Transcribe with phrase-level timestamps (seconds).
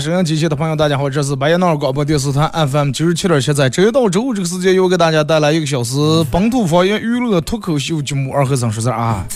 [0.00, 5.98] 收音机前的朋友，大家好，这是白彦淖尔广播电视台 FM 九十七点七，在周一到周五这个时间，又给大家带来一个小时
[6.30, 9.26] 本土方言娱乐脱口秀节目《二和尚说事儿》啊。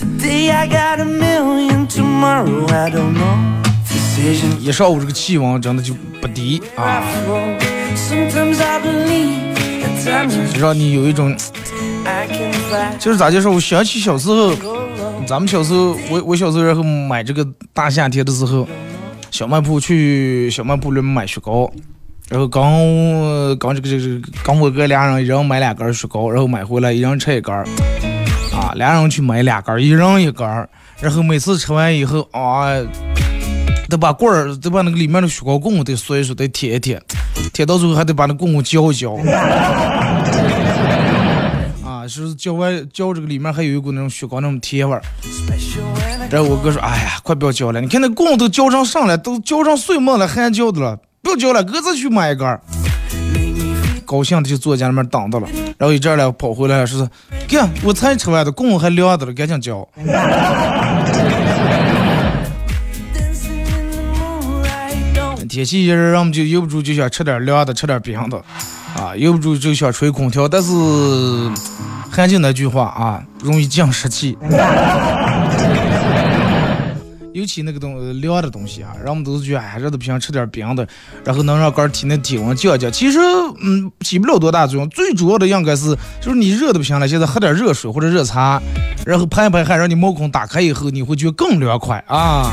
[4.58, 7.02] 一上午这个气温真的就不低啊，
[10.54, 11.36] 就让你有一种，
[12.98, 13.50] 就是咋介绍？
[13.50, 14.54] 我想起小时候，
[15.26, 18.66] 咱们小时候，我我小时候然后买这个大夏天的时候。
[19.34, 21.68] 小卖部去小卖部里面买雪糕，
[22.28, 22.70] 然后刚
[23.58, 27.66] 刚这个这个刚我哥俩人一人买两根雪糕，然后买回来一人吃一根儿，
[28.55, 30.68] 啊，俩人去买两根儿，一人一根儿，
[31.00, 32.68] 然后每次吃完以后啊，
[33.88, 37.02] 得把棍儿得把那个里面的雪糕棍得嗦一嗦，得舔一舔，
[37.52, 39.16] 舔到最后还得把那棍棍嚼一嚼，
[41.84, 45.02] 啊，是嚼完嚼这个里面还有一股那种雪糕那种甜味儿。
[46.30, 47.80] 然后我哥说：“哎呀，快不要浇了！
[47.80, 52.48] 你看那棍都浇成上了，都浇成碎末了，还浇的了，不要浇了，哥再去买一根。”
[54.05, 55.48] 高兴的就坐家里面等着了。
[55.79, 57.08] 然后一阵儿来跑回来说
[57.48, 59.86] ：“看，我才吃完的，棍还凉的了，赶紧浇。
[65.48, 68.36] ”天气一热，人们就忍不住就想吃点凉的，吃点冰的，
[68.96, 70.73] 啊，忍不住就想吹空调，但是
[72.11, 74.36] 还就那句话啊，容易降湿气。
[77.34, 80.86] 尤其那个东凉的东西啊，人们都是觉得哎热的不行，吃点冰的，
[81.24, 82.90] 然后能让肝体内体温降降。
[82.92, 83.18] 其实
[83.61, 88.62] 嗯起不了多大作用，最主要的应该是就是你热的不行了，现在喝点热水或者热茶，
[89.05, 92.52] 然后排一排汗，让你毛孔打开以后，你会觉得更凉快啊。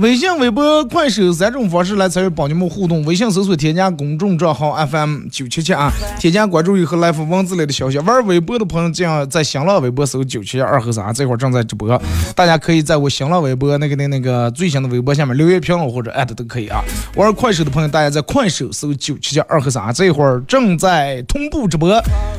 [0.00, 3.04] 微信、微博、快手三种方式来参与帮你们互动。
[3.04, 7.98] 微信搜索添加公众账号 FM 九七七啊，添加关注以后来发文字类的消息。
[7.98, 12.00] 玩微博的朋友，这样在新浪微博搜九七七二和三，这会儿正在直播，
[12.36, 16.80] 大家可以在我新浪微博那个那那个最新的微博下面留言评论或者艾特都可以啊。
[17.16, 21.90] 玩快手的朋友，大家在快手搜九七七二和三，这会儿正在同步直播。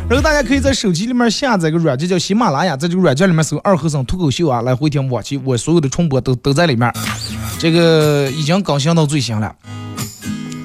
[0.08, 6.90] 然后大家可以在手机里面下载个软件叫喜马拉雅，在这个软件里面搜二和三脱口秀啊，来回听往期我所有的重播都都在里面。
[7.58, 9.54] 这个已经更新到最新了，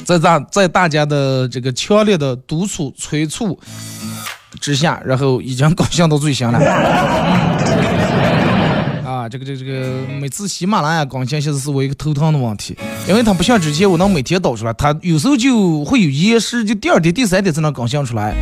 [0.05, 3.59] 在大在大家的这个强烈的督促催促
[4.61, 6.59] 之下，然后已经更新到最新了。
[9.05, 12.77] 啊，这个这个这个，每次喜马拉雅更新，现在是我一个头疼的问题，
[13.09, 18.35] 因为它不像之前我能每天导出来，它有时候就会有延时，就第二天、第三天才能更新出来。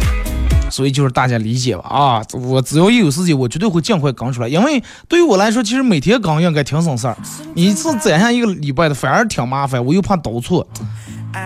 [0.73, 2.23] 所以就是大家理解吧啊！
[2.33, 4.49] 我只要一有时间，我绝对会尽快更出来。
[4.49, 7.15] 因为对于我来说，其实每天更应该挺省事儿。
[7.55, 9.85] 你一次攒下一个礼拜的，反而挺麻烦。
[9.85, 10.67] 我又怕导错，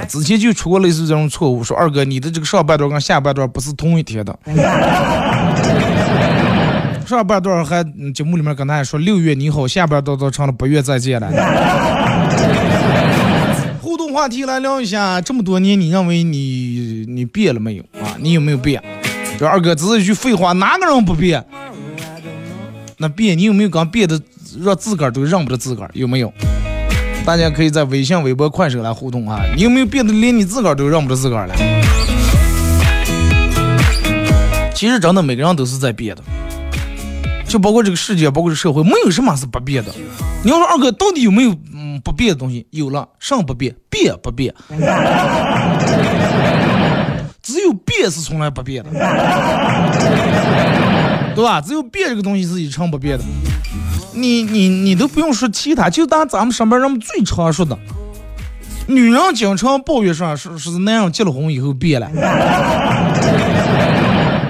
[0.08, 1.64] 之前就出过类似这种错误。
[1.64, 4.38] 说二哥，你的这个上半段跟下半段不是同一天的。
[7.04, 7.84] 上半段还
[8.14, 11.28] 节目里面跟大家说六月你好，下半段都成了八月再见了。
[13.82, 18.16] 互动话题来聊一下，这么多年你认为你你变了没有啊？
[18.18, 18.82] 你有没有变？
[19.38, 21.44] 这二哥只是一句废话，哪个人不变？
[22.96, 24.18] 那变，你有没有刚变的
[24.62, 25.90] 让自个儿都认不得自个儿？
[25.92, 26.32] 有没有？
[27.26, 29.42] 大家可以在微信、微博、快手来互动啊！
[29.54, 31.54] 你有没有变得连你自个儿都认不得自个儿了？
[34.74, 36.22] 其实真的每个人都是在变的，
[37.46, 39.92] 就包括这个世界，包括这社会，没有什么是不变的。
[40.42, 42.66] 你要说二哥到底有没有嗯不变的东西？
[42.70, 43.74] 有了，什么不变？
[43.90, 44.54] 变不变？
[47.56, 48.90] 只有变是从来不变的，
[51.34, 51.58] 对吧？
[51.58, 53.24] 只有变这个东西是一成不变的。
[54.12, 57.78] 你你你都不用说其他，就当咱们上班人们最常说的，
[58.86, 62.06] 女人经常抱怨说是是男人结了婚以后变了。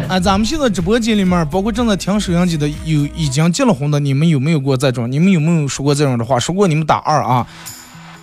[0.08, 5.12] 啊， 咱们现在直播间里面，包括正在听收音机的，有已经结了婚的，你们有没有过这种？
[5.12, 6.40] 你们有没有说过这种的话？
[6.40, 7.46] 说过你们打二啊。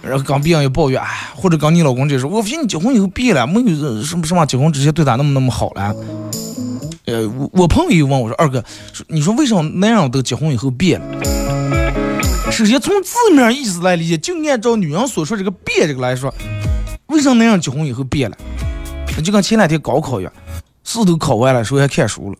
[0.04, 1.02] 然后刚别人也抱怨，
[1.34, 5.96] 或者刚你老公就说，我发现你结婚以后变了，没有什么什么结婚之前对他那么那么好了。
[7.06, 8.64] 呃，我我朋友又问我说，二哥，
[9.08, 11.06] 你说为什么男人都结婚以后变了？
[12.52, 16.34] 首先从字面意思来理解，就按照女人所说这个变这个来说，
[17.08, 18.38] 为什么男人结婚以后变了？
[19.16, 20.34] 那就跟前两天高考一样，
[20.84, 22.38] 试都考完了，说还看书了。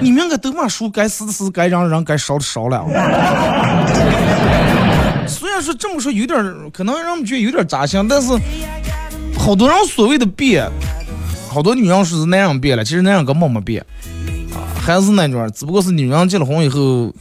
[0.00, 2.84] 你们该都把书该撕的撕，该让让该烧的烧了。
[5.26, 6.36] 虽然说这么说有点
[6.72, 8.28] 可能让我们觉得有点扎心，但是
[9.36, 10.70] 好多人所谓的变，
[11.48, 13.84] 好多女人说是男人变了，其实男人根本没变，
[14.52, 17.12] 啊，还是那种，只不过是女人结了婚以后，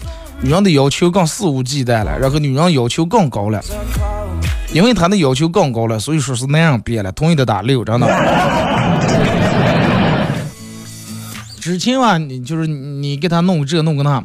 [0.41, 3.61] 女人的要求更肆无忌惮了，然后女人要求更高了，
[4.73, 8.07] 因为她的要求更高了，所以说是男人变了，同意的打六，真的。
[11.59, 14.21] 之前吧，你就是你给他弄这弄个那。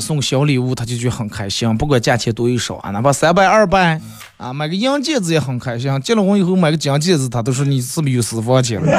[0.00, 4.00] 送小礼物，他就觉得很开心，不管价钱多与少啊，哪怕三百二百
[4.36, 6.00] 啊，买个银戒指也很开心。
[6.00, 8.90] 结了婚以后买个金戒指，他都说你是不是有私房钱了？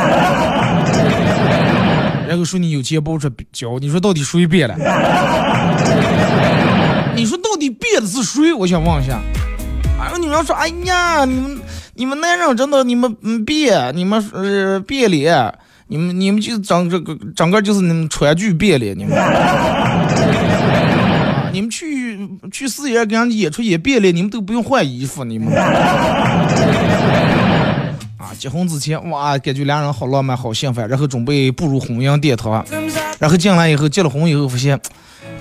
[2.28, 4.76] 然后说你有钱不出交，你说到底谁变了？
[7.16, 8.54] 你说到底变的是谁？
[8.54, 9.22] 我想问一下。
[9.98, 11.58] 哎，女人说，哎呀，你们
[11.94, 15.54] 你们男人真的你们嗯变，你们呃变脸，
[15.88, 19.16] 你们你们就整这个整个就是你们川剧变脸，你们。
[21.56, 22.20] 你们去
[22.52, 25.54] 去四爷给人演出演变了，你们都不用换衣服，你们。
[28.18, 32.52] 啊，结婚之前哇，感觉两人好浪漫，好幸福，然后准备步入婚姻殿堂，
[33.20, 34.78] 然后进来以后，结了婚以后发现，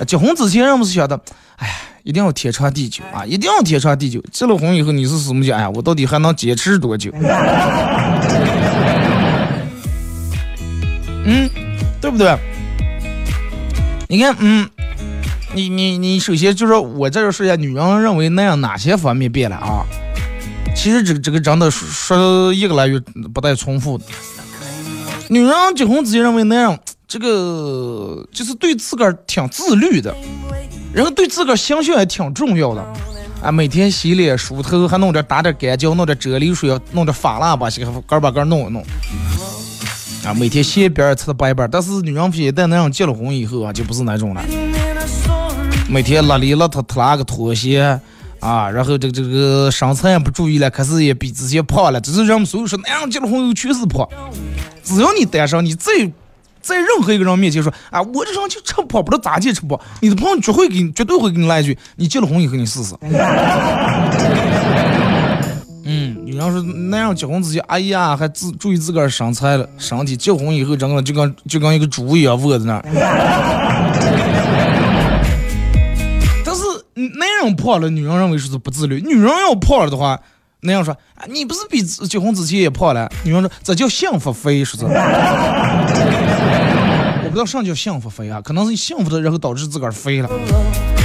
[0.06, 1.20] 结婚之前人们是想的，
[1.56, 1.68] 哎，
[2.04, 4.22] 一定要天长地久啊，一定要天长地久。
[4.30, 5.58] 结了婚以后你是什么讲？
[5.58, 7.10] 哎呀，我到底还能坚持多久？
[11.26, 11.50] 嗯，
[12.00, 12.38] 对不对？
[14.06, 14.70] 你看，嗯。
[15.54, 19.86] 你你你，首先就是我在这说一下，女人认为那样哪些方面变了啊？
[20.74, 22.98] 其实这个这个真的说一个来月
[23.32, 24.04] 不带重复的。
[25.28, 30.14] 女人结婚之前认为那样，这个就是对自个儿挺自律的，
[30.92, 32.84] 然后对自个儿形象也挺重要的
[33.40, 33.52] 啊。
[33.52, 38.84] 每天洗脸梳头，还弄点打点干胶，弄点啫喱水，弄点发蜡把这个杆把杆弄一弄
[40.24, 40.34] 啊。
[40.34, 44.44] 每天鞋边擦的白白，但是女人一旦那样结了婚以后啊，就不是那种了。
[45.88, 48.00] 每天邋里邋遢脱拉个拖鞋
[48.40, 52.00] 啊，然后这个这个身材也不注意了，开始也比之前胖了。
[52.00, 54.06] 这是人们所有说，男人结了婚以后确实胖。
[54.82, 55.92] 只要你单身，你在
[56.60, 62.94] 在任何一个人面前说啊，我这人就吃胖，不知道咋地吃胖，你的朋友绝会给你，绝对会给你来一句，你结了婚以后你试试。
[65.86, 72.82] 嗯，女人说男人结婚之前，哎呀，还自注意自个儿身材了，身体结婚以后，整个就跟就跟一个猪一样卧在那儿。
[77.44, 79.00] 人胖了，女人认为是不自律。
[79.00, 80.20] 女人要胖了的话，
[80.60, 80.96] 那样说，
[81.28, 83.10] 你不是比结婚之前也胖了？
[83.24, 84.86] 女人说这叫幸福肥，说是。
[87.34, 90.30] 不知道什么叫幸福肥啊，可能是幸福的，然后导致自个儿肥了。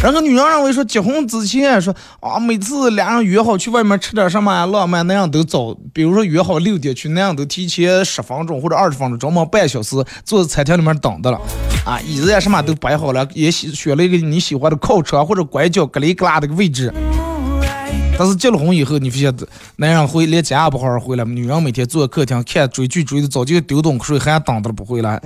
[0.03, 11.41] 然后女人认为说结婚之前说啊，每次俩人约好去外面吃点什么呀，浪漫那样都早，比如说约好六点去，那样都提前十分钟或者二十分钟，专门半小时坐在餐厅里面等的了。
[11.83, 16.93] 啊，椅子呀什么都摆好了，也选选了一个你喜欢的靠车或者拐角格里格拉的位置。
[18.19, 19.33] 但是结了婚以后，你发现
[19.77, 25.17] 男人回连家也不好好回来，女人每天坐客厅看追剧追的早就丢东西，还等着不回来。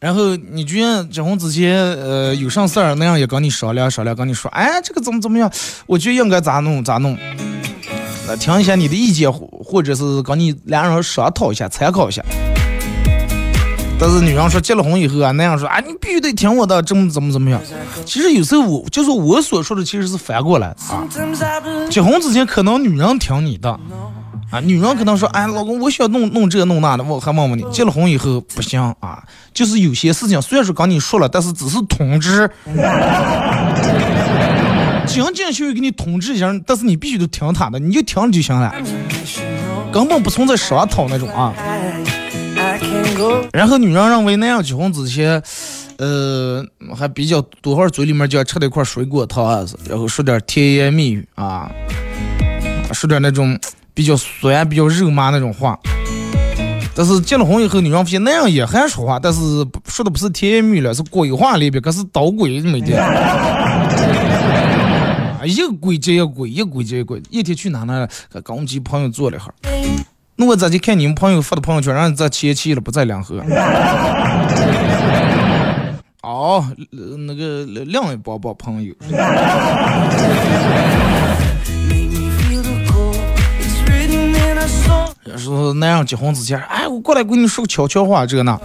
[0.00, 5.52] 然后你居然结婚之前，呃，有啥事儿那样也跟你商量商量，跟你说，哎，这个怎么怎么样？
[5.84, 7.14] 我觉得应该咋弄咋弄。
[8.26, 12.24] 那听一下你的意见，或者是跟你两人商讨一下，参考一下。
[13.98, 17.60] 但是女人说结了婚以后啊，男人说啊，你必须得听我的，怎么怎么怎么样？
[18.04, 21.06] 其实有时候我就是我所说的，其实是反过来啊。
[21.88, 23.78] 结婚之前可能女人听你的。
[24.50, 29.22] 啊，女人可能说，哎，老公，我想弄弄这弄那的，我还问问你，结了婚以后不行啊，
[29.54, 32.50] 就是有些事情虽然说跟你说了，但是只是通知，
[35.06, 38.70] 仅仅需要给你通知一下，但是你必须得听他的，你就听就行了，
[39.90, 41.54] 根本不存在商讨那种啊。
[43.52, 45.42] 然后女人认为那样结婚之前，
[45.98, 46.64] 呃，
[46.96, 51.70] 还比较多会儿嘴里面就要吃点块水果糖，然后说点甜言蜜语啊，
[52.92, 53.58] 说点那种。
[53.94, 55.78] 比较酸、比较肉麻那种话，
[56.94, 59.38] 但是结了婚以后，女人发现那样也还说话，但是
[59.86, 62.98] 说的不是甜言蜜语了，是鬼话里边，可是捣鬼每天。
[65.44, 67.22] 一个鬼接一个鬼，一个鬼接一个鬼。
[67.28, 68.08] 一天去哪呢？
[68.42, 69.54] 跟我们几个朋友坐了一会儿。
[70.36, 73.42] 那我咋就看你们朋友发的朋友圈，让你在前期了，不在两河。
[76.22, 76.64] 哦，
[77.26, 78.94] 那个另一帮帮朋友。
[85.36, 88.56] 说男人结婚之前，哎，我过来跟你说个悄悄话，这个呢，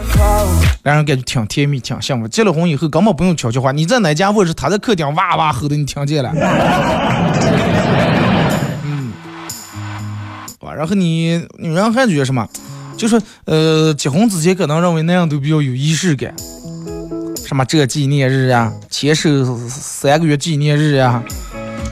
[0.84, 2.28] 男人感觉挺甜蜜，挺幸福。
[2.28, 6.32] 结了婚以后根本不用悄悄话，你在哪家卧室，他在客厅哇哇吼的，你听见了。
[10.78, 12.48] 然后你女人还觉得什么？
[12.96, 16.34] 就是呃，结婚之前可能认为那样都比较有仪式感，
[17.46, 21.22] 什么这纪念日呀，牵手三个月纪念日呀，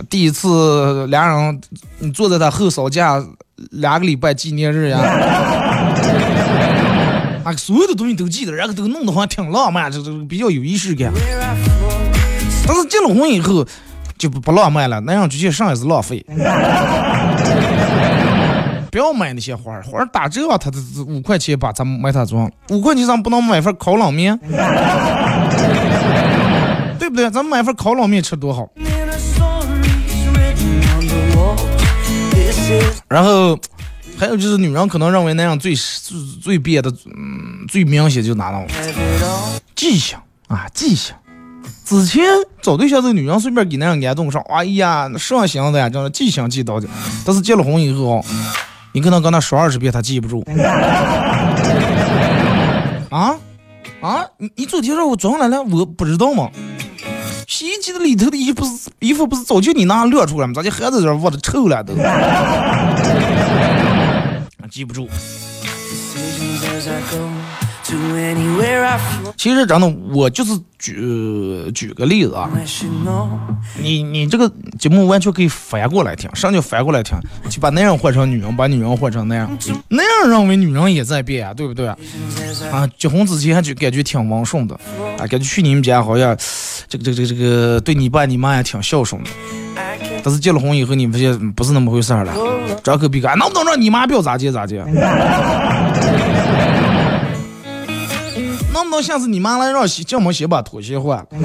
[0.10, 1.62] 第一次俩人
[2.00, 3.24] 你坐在他后嫂家。
[3.72, 4.98] 两个礼拜纪念日呀，
[7.46, 11.10] 啊，所有的东西都记得，然后都弄得好像挺浪漫，这这比较有仪式感。
[12.68, 13.66] 但是结了婚以后
[14.18, 16.26] 就不不浪漫了，那样就去上也是浪费。
[18.96, 24.40] 不要买那些花儿，花儿打折啊，他这五块钱把咱们买它装，五块钱咱不能买份烤冷面，
[26.98, 27.30] 对不对？
[27.30, 28.70] 咱们买份烤冷面吃多好。
[33.10, 33.60] 然后，
[34.18, 38.66] 还有就是女人可能认为那样最最最变的，嗯，最明显就哪了？
[39.76, 41.14] 记性啊，记性。
[41.84, 42.24] 之前
[42.62, 46.88] 找对象这个女人随便给男人安动上，哎呀，上心的呀，真的记性记到的。
[47.26, 48.24] 但是结了婚以后，
[48.96, 50.42] 你可能跟他说二十遍，他记不住。
[53.12, 53.36] 啊
[54.02, 56.50] 啊，你你昨天让我装来了，我不知道吗？
[57.46, 60.54] 洗衣机的里头的衣服是衣服不是早就你那晾出来吗？
[60.56, 61.94] 咋就还在这窝着臭了都？
[64.72, 65.10] 记不住。
[69.38, 72.50] 其实真的，我就是举举个例子啊，
[73.80, 77.16] 你你这个节目完全可以反过来听，啥叫反过来听？
[77.48, 79.56] 就把男人换成女人，把女人换成那样，
[79.88, 81.96] 那样认为女人也在变啊，对不对啊？
[82.98, 84.74] 结婚之前就感觉挺温顺的，
[85.20, 86.36] 啊，感觉去你们家好像
[86.88, 89.30] 这个这个这个这个对你爸你妈也挺孝顺的，
[90.24, 92.34] 但是结了婚以后，你发现不是那么回事了，
[92.84, 94.84] 张口闭口，能不能让你妈不要咋接咋接？
[98.82, 101.26] 能不能像是你妈来让叫我们先把拖鞋换了？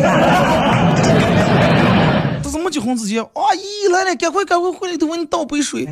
[2.42, 3.60] 这是没结婚之前，阿姨
[3.92, 5.86] 来了，赶快赶快回来，都给你倒杯水。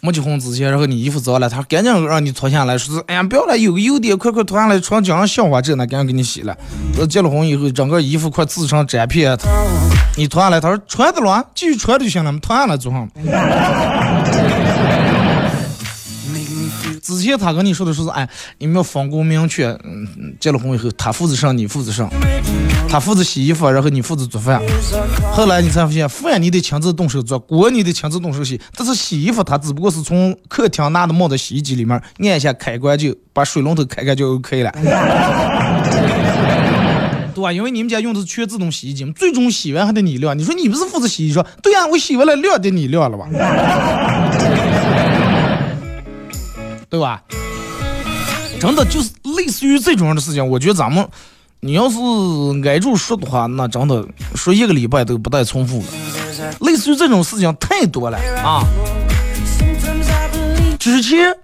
[0.00, 6.56] 没结婚之前，然后你衣服脏了，他赶紧让你脱下来，说是哎呀不要了，有个优点，快快脱下来，床讲上笑话这呢，赶紧给你洗了。
[7.10, 9.36] 结了婚以后，整个衣服快自成粘片，
[10.16, 13.06] 你脱下来，他说穿的了，继续穿就行了，脱下来就好。
[17.16, 20.06] 之前他跟你说的说是，哎，你们要分工明确，嗯，
[20.38, 22.10] 结了婚以后，他负责上，你负责上，
[22.86, 24.60] 他负责洗衣服，然后你负责做饭。
[25.32, 34.70] 后来你才发现，饭你得亲自动手做，锅你得亲自动手洗，但是洗衣服他只不过是从客厅拿的帽子洗衣机里面按一下开关，就把水龙头开开就 OK 了，
[37.34, 37.50] 对吧？
[37.52, 40.36] 因为你们家用的是全自动洗衣机，最终洗完还得你晾。
[40.38, 43.26] 你说你不是负责洗衣，说对呀，我洗完了晾得你晾了吧？
[46.88, 47.22] 对吧？
[48.60, 51.06] 真的就是类似于这种样的事情，我觉得咱们，
[51.60, 51.96] 你要是
[52.64, 54.04] 挨住说的话，那真的
[54.34, 55.86] 说一个礼拜都不带重复的。
[56.60, 58.64] 类似于这种事情太多了啊！
[60.78, 61.34] 之前，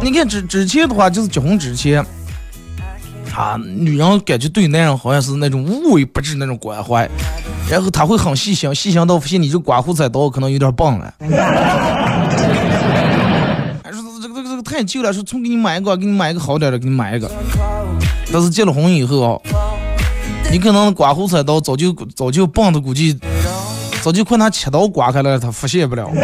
[0.00, 2.04] 你看之之前的话，就是结婚之前，
[3.34, 7.08] 啊，女人感觉对男人好像是那种无微不至那种关怀，
[7.68, 11.14] 然后他会很细心，细心到发现你这刮胡子刀可能有点棒了。
[14.76, 17.30] 太旧了，说重给你买一个，给你买一个好点的，给你买一个。
[18.30, 19.40] 但是结了婚以后啊，
[20.52, 23.18] 你可能刮胡菜刀早就早就棒子估计
[24.02, 26.10] 早就快拿切刀刮开了，他发现不了。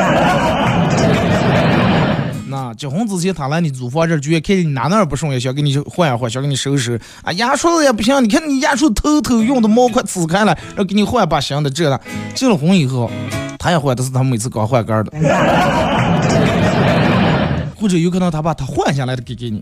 [2.49, 7.01] 那结婚之前他来你租房这儿，就看见你哪哪不顺眼，想给你换一换，想给你收拾。
[7.23, 11.71] 啊，牙刷子也不行，你看你牙刷头头用的毛快呲开了，然后给你换把新的。
[11.71, 11.99] 这了，
[12.35, 13.11] 结了婚以后，
[13.59, 15.13] 他也换，但是他每次刚换杆的。
[17.83, 19.61] 或者有可能他把他换下来的给给你。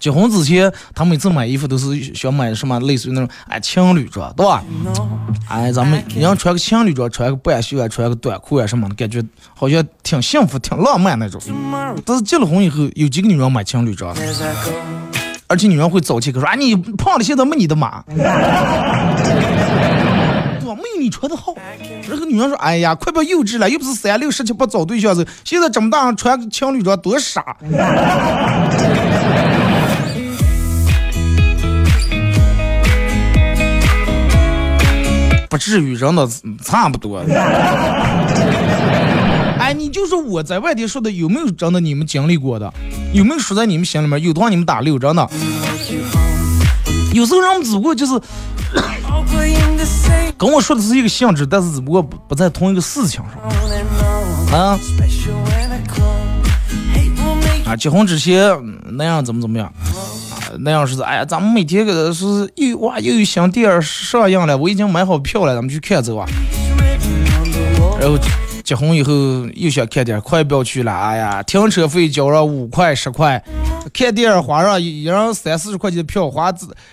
[0.00, 4.60] 结婚之前，他每次买衣服都是想买什么类似于那种哎情侣装，对吧？
[5.48, 9.22] 哎，咱们人穿个情侣装，穿个半袖啊，穿个短裤啊什么的，感觉
[9.54, 11.40] 好像挺幸福、挺浪漫那种。
[12.04, 14.12] 但是结了婚以后，有几个女人买情侣装，
[15.46, 18.02] 而且女人会早起，说啊你胖了现在没你的码。
[20.74, 21.54] 没有你穿的好。
[22.08, 27.56] 然后女人说：“哎呀，快别幼稚了，又不是三六十七八找对象子，现在这么大穿情侣装多傻。
[35.48, 36.26] ”不至于，人的
[36.64, 37.22] 差不多。
[39.58, 42.72] 哎，你就说我在外地说的有没有真的你们经历过的？
[43.12, 44.22] 有没有说在你们心里面？
[44.22, 45.28] 有的话你们打六，真的。
[47.12, 48.18] 有时候人们只不过就是
[50.42, 54.58] 跟我说的是一个性质，但是只不过不在同一个事情上。
[54.58, 54.76] 啊
[57.64, 57.76] 啊！
[57.76, 58.52] 结婚之前
[58.90, 59.72] 那样怎么怎么样？
[60.58, 66.26] 那样是哎呀，咱们每天个是又哇又有新电影上映了，我已经买好票了，咱们去看走啊。
[68.00, 68.18] 然后
[68.64, 69.12] 结婚以后
[69.54, 73.42] 又想看点，快不要去了，哎呀，停车费交上五块十块，
[73.92, 76.52] 看电影花上一人三四十块钱的票花，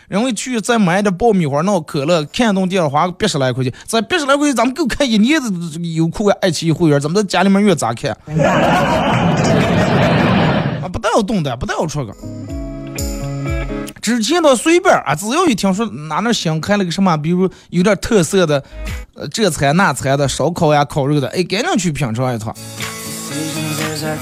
[0.09, 5.49] 因为去再买点爆米花、闹可乐，看动电影花个八十来块钱，这八十来块钱咱们够看一年的
[5.95, 8.11] 优酷啊、爱奇艺会员，咱们在家里面越咋看？
[10.81, 12.13] 啊，不带要动的，不带要出个。
[14.01, 18.63] 之前都随便啊，只要一听说哪那新开了个什么，比如有点特色的，
[19.15, 22.55] 呃，这菜那菜的，烧烤呀、烤肉的，哎，赶紧去品尝一趟。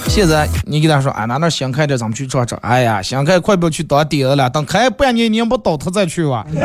[0.08, 2.58] 现在你给他说，啊，哪那新开的，咱们去尝尝。
[2.62, 6.46] 哎呀，新开快不要去当爹了，等开半年年不倒他再去吧。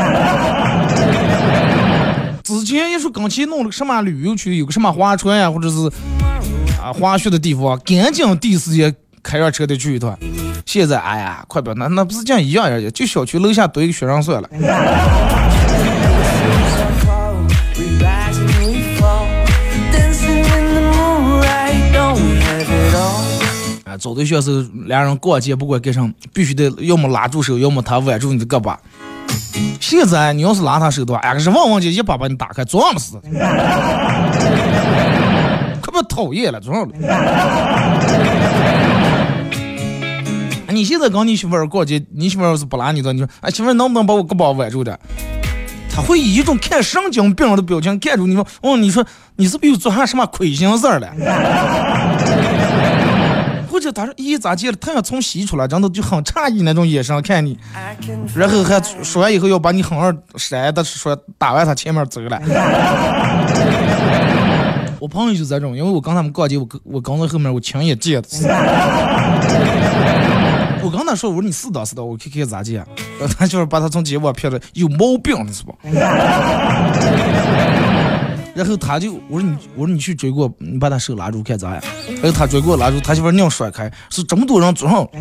[2.43, 5.77] 之前一说刚去弄了个什么旅游区，有个什么划船呀，或者是
[6.83, 10.19] 啊滑雪的地方，赶紧第一时间开上车得去一趟。
[10.65, 14.49] 现在哎呀，快表那那不是这样一样呀，就小区楼下堆个学生算了。
[23.85, 28.75] 啊，找对象时俩人逛街不管干什么，必须得要么拉住手，要么他挽住你的胳膊。
[29.81, 33.17] 现在你要是拉他手的话，哎，是汪汪姐一把把你打开，装的是，
[35.83, 36.95] 可不讨厌了，装的。
[40.73, 44.99] 你现在跟你媳妇儿逛街，你媳妇儿要是不拉你的，你说，哎，媳妇儿能不能把我胳膊挽住点？
[45.95, 49.05] 他会以一种看神经病的表情看住你说，哦，你说
[49.37, 51.13] 你是不是又做啥什么亏心事儿了？
[53.71, 57.59] 或者他说，咦，咋见了太阳从西出来，真的就很诧异那种眼神看你，
[58.35, 62.41] 然后还说完以后要把你狠狠扇的说打完他前面走了。
[65.01, 68.29] 我朋友就这种，因为我跟他们逛街，我跟我跟在后面，我亲眼见的。
[70.83, 72.85] 我跟他说，我说你是的，是的，我看看咋接。
[73.39, 75.73] 他就是把他从街外撇了，有毛病了是吧？
[78.55, 81.81] 然后他就我说你我说你去追过，你把他手拉住看咋样？
[82.21, 85.09] 然后他追过拉住，他媳妇儿硬甩开，是这么多人坐上。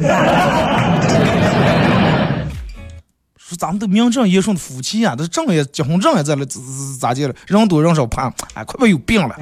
[3.38, 6.60] 说咱们都名正言顺的夫妻啊，都证也结婚证也在了，咋
[7.00, 7.34] 咋接了？
[7.48, 9.36] 人多人少怕，哎，快不有病了。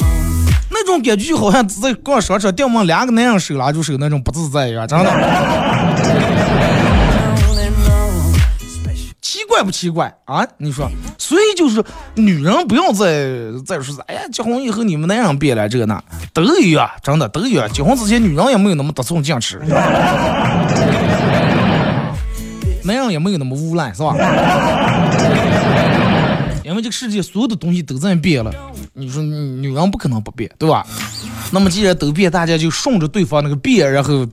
[0.86, 5.10] 这种感觉就好像在逛商场，掉门两个男人手拉住手那种不自在一样，真的。
[9.20, 10.46] 奇怪不奇怪啊？
[10.58, 11.82] 你说，所以就是
[12.14, 13.26] 女人不要再
[13.66, 16.00] 再说哎呀，结婚以后你们男人别来这个那
[16.32, 17.68] 都一样，真的都一样。
[17.72, 19.60] 结婚之前女人也没有那么得寸进尺，
[22.84, 24.14] 男人也没有那么无赖，是吧？
[26.66, 28.52] 因为这个世界所有的东西都在变了，
[28.92, 30.84] 你说女人不可能不变，对吧？
[31.52, 34.26] 那么既然都变，大家就顺着对方那个变，然后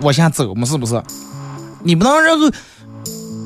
[0.00, 1.02] 往下走嘛，是不是？
[1.82, 2.50] 你不能然后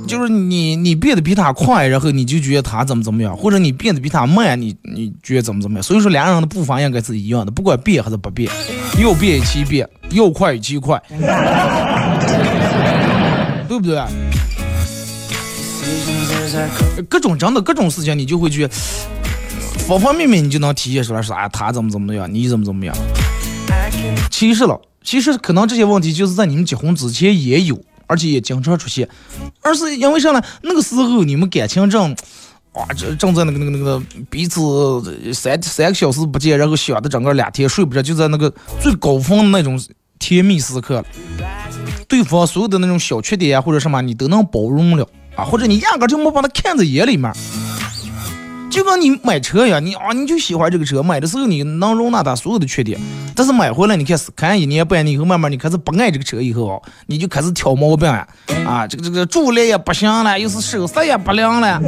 [0.07, 5.83] 就是你你变得比他快，然后你就觉得他怎么怎么样，或者你变得比他慢，你你觉得怎么怎么样？
[5.83, 8.49] 所以说两个人的步伐应该是一样的，不管变还是不变，
[9.03, 11.03] 要变一起变，要快一起快，
[13.69, 14.01] 对不对？
[17.09, 18.69] 各种真的各种事情，你就会去
[19.87, 22.95] 方方面面，你就能体现出来，说啊，他怎么怎么样，你怎么怎么样。
[24.31, 29.09] 其实了，其实可能这些问题就是在你们结婚之前也有，而且也经常出现，
[29.63, 30.43] 而是因为啥呢？
[30.63, 32.15] 那个时候你们感情正，
[32.75, 34.61] 哇，正正在那个那个那个彼此
[35.33, 39.81] 三三个小时不见，然后想的整个两天睡不着，就在那个最高峰的那种
[40.19, 41.05] 甜蜜时刻，
[42.07, 45.09] 对方所有的那种小缺点或者什么，你都能包容了。
[45.39, 47.33] 啊，或者你压根就没把它看在眼里面，
[48.69, 52.99] 就跟你买车一样，你啊你就喜欢这个车，买的时候你能容纳它所有的缺点，
[53.37, 58.27] 但是买回来你看是看一年半年以后，慢慢你开始不爱这个车以后啊，你就开始挑毛病呀，
[58.67, 61.81] 啊这个这个助力也不行了，又是手刹也不灵了，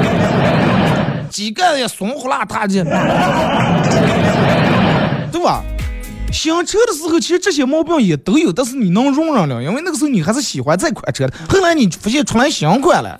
[1.30, 2.84] 机盖也松呼啦塌的，
[5.32, 5.64] 对吧？
[6.36, 11.32] 新车的时候，其实这些毛病也都有，但是你能容忍了，因为那个时候你还是喜欢这款车的。
[11.48, 13.18] 后来你发现出来新款了，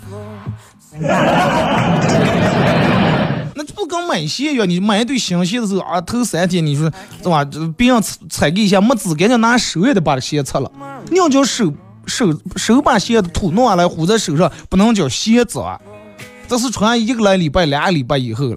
[3.55, 7.45] 那不跟买鞋一样，你买一对新鞋的时候啊，头三天你说是吧？
[7.77, 10.71] 别人踩给一下，没纸，赶紧拿手也得把鞋擦了。
[11.11, 11.73] 你要叫手
[12.07, 15.81] 手手把鞋的土弄下来糊在手上，不能叫鞋子啊。
[16.49, 18.57] 这是穿一个来礼拜、两个礼拜以后了。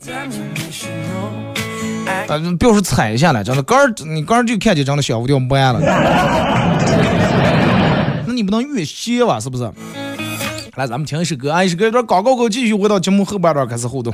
[2.29, 5.79] 啊，不要说踩一下来，真的，刚你刚就看见真的小不掉弯了。
[8.27, 9.39] 那你不能越歇吧？
[9.39, 9.63] 是不是？
[10.75, 14.13] 来，咱们听一首歌啊，一首歌一段广告后继续回到节目后半段开始互动。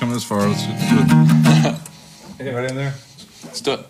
[0.00, 0.40] come this far.
[0.40, 0.56] Do it.
[2.38, 2.94] hey, right in there.
[3.44, 3.80] Let's do it.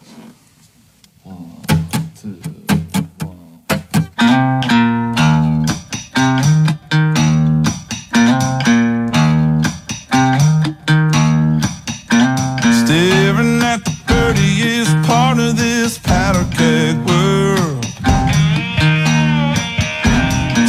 [16.61, 17.85] Keg world.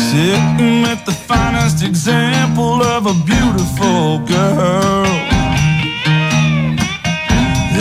[0.09, 5.11] Sitting at the finest example of a beautiful girl.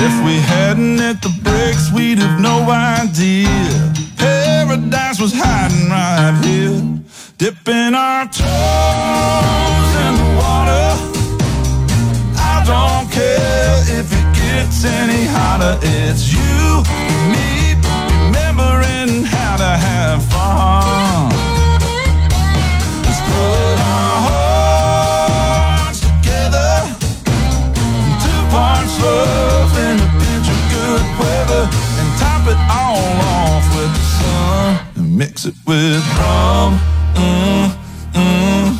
[0.06, 2.56] If we hadn't hit the brakes, we'd have no
[2.98, 3.68] idea.
[4.16, 6.82] Paradise was hiding right here.
[7.38, 10.88] Dipping our toes in the water.
[12.52, 15.74] I don't care if it gets any hotter.
[15.82, 16.99] It's you
[35.46, 36.78] with rum.
[37.14, 37.70] Mm,
[38.12, 38.79] mm,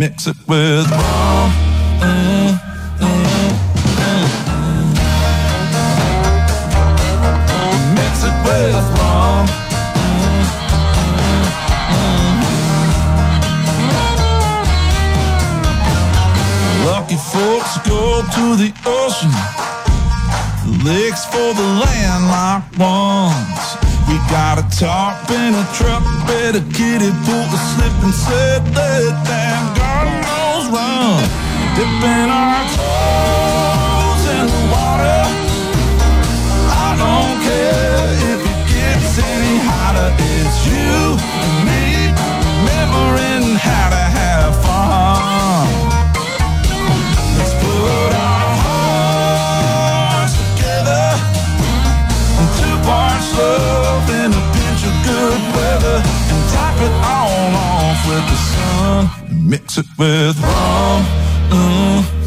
[0.00, 1.50] mix it with rum.
[7.94, 9.44] Mix it with rum.
[16.86, 19.30] Lucky folks go to the ocean,
[20.82, 23.90] lakes for the landlocked ones.
[24.08, 26.02] We got a tarp and a truck
[26.56, 29.79] a kiddie pool, a slip and set that damn
[30.70, 31.18] run.
[31.74, 35.20] Dipping our toes in the water.
[36.70, 40.10] I don't care if it gets any hotter.
[40.18, 42.14] It's you and me
[42.62, 45.66] remembering how to have fun.
[47.36, 51.06] Let's put our hearts together.
[52.58, 55.98] Two parts love and a pinch of good weather.
[56.30, 58.49] And top it all off with the.
[59.50, 61.04] Mix it with rum.
[61.50, 62.19] Mm.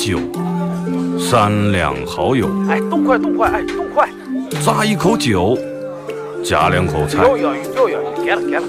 [0.00, 0.18] 酒，
[1.18, 4.08] 三两好友，哎，动快动快，哎，动快！
[4.64, 5.58] 咂一口酒，
[6.42, 7.22] 夹两口菜，
[8.24, 8.62] 给了给了，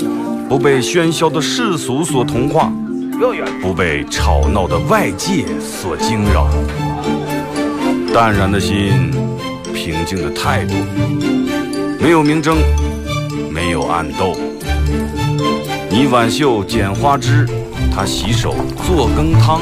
[0.49, 2.69] 不被喧嚣的世俗所同化。
[3.61, 6.47] 不被吵闹的外界所惊扰，
[8.13, 9.11] 淡然的心，
[9.73, 10.73] 平静的态度，
[11.97, 12.57] 没有明争，
[13.49, 14.35] 没有暗斗。
[15.89, 17.47] 你挽袖剪花枝，
[17.95, 18.55] 他洗手
[18.87, 19.61] 做羹汤，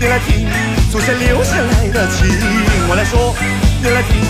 [0.00, 0.48] 你来听，
[0.90, 2.26] 祖先留下来的情。
[2.88, 3.36] 我来说，
[3.82, 4.24] 你来听，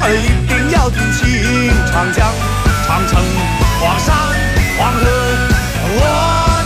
[0.00, 1.70] 好了一定要听清。
[1.92, 2.26] 长江、
[2.84, 3.22] 长城、
[3.78, 4.16] 黄山、
[4.76, 5.06] 黄河，
[5.94, 6.02] 我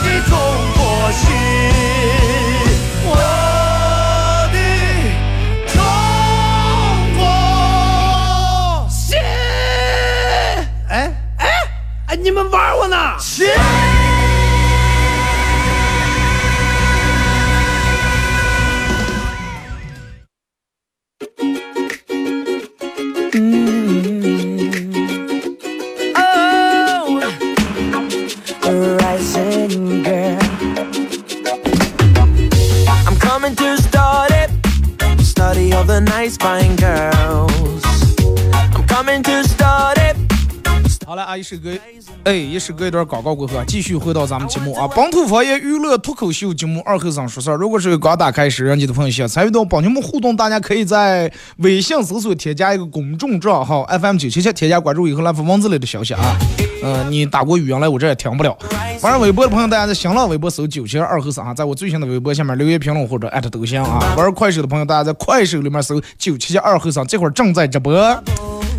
[0.03, 0.33] 的中
[0.73, 1.29] 国心，
[42.57, 47.57] 哎，一首歌一段广告过后啊，继续回到咱们节目啊，本土方言娱乐脱口秀节目二后生说事儿。
[47.57, 56.35] 如果是刚打开时，让你的朋友想参与到帮节目互动，大家可以在微信搜索添加一个公众账号 FM 九七七，添加关注以后来发文字类的消息啊。
[56.83, 58.57] 嗯、你打过语音来，我这也听不了。
[59.03, 64.15] 玩上微博的朋友，大家在新浪微博搜九七二后生啊，在我最新的微博下面留言评论或者艾特都行啊。
[64.17, 67.95] 玩快手的朋友，大家在快手里面搜九七七二后生，这会儿正在直播。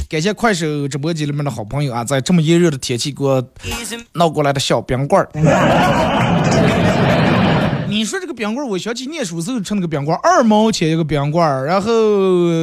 [0.09, 3.45] 感谢快手直播间里面的好朋友啊，在这么炎热的天气给我
[4.13, 5.29] 闹过来的小冰棍儿。
[7.89, 11.91] 你说这个冰棍儿，我想起念书时候吃那个冰棍儿，二毛钱一个冰棍儿，然后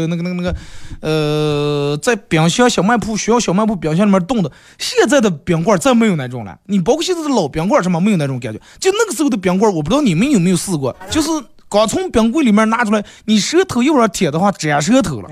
[0.07, 0.55] 那个那个那个，
[1.01, 4.53] 呃，在冰箱小卖铺学校小卖铺冰箱里面冻的。
[4.79, 8.61] 现在的冰棍儿再没有那种了，你包括现在的老冰棍儿什么没有那种感觉。
[8.79, 11.29] 就那个时候的冰棍儿，我不知道你们有没有试过，就是
[11.69, 15.29] 刚从冰柜里面拿出来，你舌头一会儿舔的话，粘舌头了。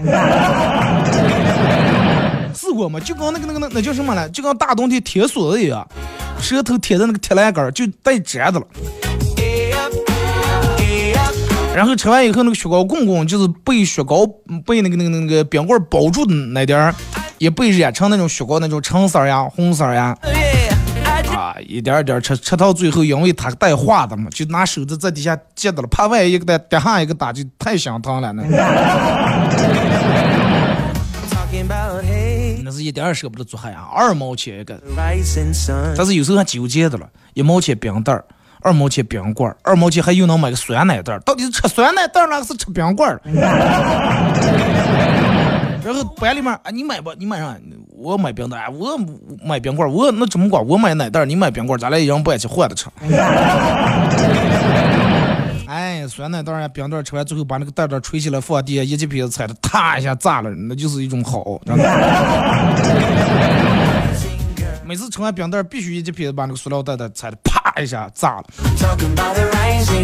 [2.72, 2.98] 过吗？
[3.00, 4.28] 就跟那个那个那那叫什么来？
[4.28, 5.86] 就跟大冬天铁锁子一样，
[6.40, 8.66] 舌头贴在那个铁栏杆儿就带粘的了。
[11.74, 14.26] 然后吃完以后，那个雪糕棍棍就是被雪糕
[14.66, 16.94] 被那个那个那个冰棍包住的那点儿，
[17.38, 20.14] 也被染成那种雪糕那种橙色呀、红色呀。
[21.34, 28.42] 啊，一点点吃，吃到最后，因为它带化的嘛，就拿手指在底下接着了，怕万一给它跌下一个打，就太香疼了那。
[32.82, 34.76] 是一点儿舍不得做海啊，二毛钱一个。
[35.96, 38.24] 但是有时候还纠结的了，一毛钱冰袋儿，
[38.60, 43.20] 二毛钱冰棍儿，二毛钱还又能买个酸奶袋儿，到底是吃酸奶袋儿呢，还是吃冰棍儿？
[45.84, 47.56] 然后班里面啊，你买吧，你买上，
[47.96, 48.98] 我买冰袋儿，我
[49.44, 52.88] 买冰棍儿，我那怎么管，我买奶袋儿，你买冰棍儿，咱俩一人不爱去换着吃。
[55.66, 61.84] 哎，酸奶袋儿呀，冰袋儿吃完最后把那个袋袋吹起来放地下，一记鼻子踩的，啪一下炸了，那就是一种好，真的。
[64.84, 68.44] 每次吃完冰袋儿必须一记鼻子把那个塑料袋袋踩的啪一下炸了。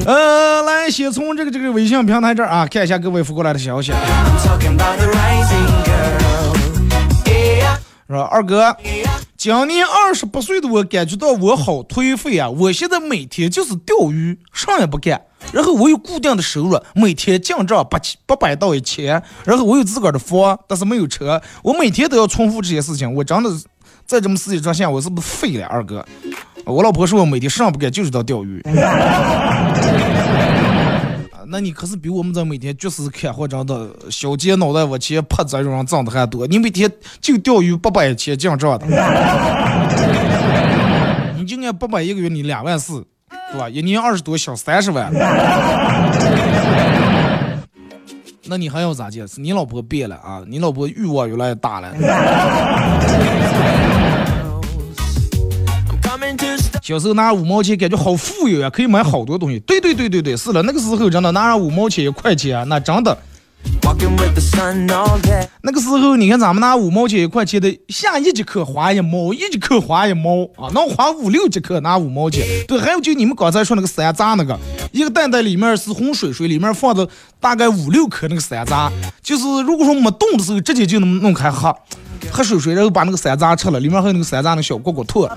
[0.07, 3.97] 呃，来，先从这个这个微信平台这儿啊，看一下各位发过来的消息，I'm
[4.38, 6.55] talking about the rising girl.
[7.27, 8.23] Yeah, 是吧？
[8.31, 8.75] 二哥，
[9.38, 12.51] 今年二十八岁的我感觉到我好颓废啊！
[12.51, 15.22] 我现在每天就是钓鱼，啥也不干。
[15.53, 19.22] 然后我有固定的收入，每天进账八千八百到一千。
[19.44, 21.40] 然后我有自个儿的房，但是没有车。
[21.62, 23.48] 我每天都要重复这些事情，我真的
[24.05, 25.64] 在这么世界上下，我是不是废了？
[25.68, 26.05] 二哥，
[26.64, 28.61] 我老婆说我每天啥不干，就知道钓鱼。
[31.50, 36.46] 那你可是比我们这每天就是看货真的小姐脑袋往前拍这种人挣的还多。
[36.46, 38.87] 你每天就钓鱼八百钱进账的，
[41.37, 43.02] 你就按八百一个月，你两万四，
[43.50, 43.66] 对吧？
[43.68, 45.11] 一年二十多，小三十万。
[48.44, 49.40] 那你还要咋解释？
[49.40, 50.42] 你老婆变了啊！
[50.46, 51.90] 你老婆欲望越来越大了。
[56.88, 59.61] 小时候拿五毛钱感觉好富有呀、可以买好多东西。
[59.61, 63.14] 对对对对对，是了，那个时候真的拿上五毛钱一块钱啊，那真的。
[65.61, 72.46] 那个时候，你看咱们拿五毛钱一块钱的，下一节课花一毛，一节课花一毛啊，能花五六节课拿五毛钱。
[72.66, 74.59] 对，还有就你们刚才说那个山楂那个，
[74.90, 77.07] 一个袋袋里面是红水水，里面放的
[77.38, 78.90] 大概五六颗那个山楂，
[79.22, 81.77] 就是如果说没冻的时候，直接就能弄开喝，
[82.31, 85.31] 喝水水，然后把那个山楂吃了，里面还有那个山楂那个小果果脱。